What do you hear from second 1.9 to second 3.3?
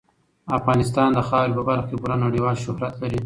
پوره نړیوال شهرت لري.